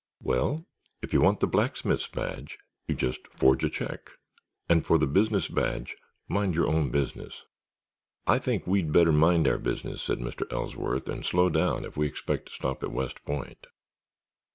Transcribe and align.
"Well, 0.23 0.65
if 1.03 1.13
you 1.13 1.21
want 1.21 1.41
the 1.41 1.47
Blacksmith's 1.47 2.07
Badge, 2.07 2.57
you 2.87 2.95
just 2.95 3.27
forge 3.37 3.63
a 3.63 3.69
check, 3.69 4.09
and 4.67 4.83
for 4.83 4.97
the 4.97 5.05
Business 5.05 5.47
Badge, 5.47 5.95
mind 6.27 6.55
your 6.55 6.65
own 6.67 6.89
business." 6.89 7.45
"I 8.25 8.39
think 8.39 8.65
we'd 8.65 8.91
better 8.91 9.11
mind 9.11 9.47
our 9.47 9.59
business," 9.59 10.01
said 10.01 10.17
Mr. 10.17 10.51
Ellsworth, 10.51 11.07
"and 11.07 11.23
slow 11.23 11.49
down 11.51 11.85
if 11.85 11.97
we 11.97 12.07
expect 12.07 12.47
to 12.47 12.53
stop 12.55 12.81
at 12.81 12.91
West 12.91 13.23
Point." 13.25 13.67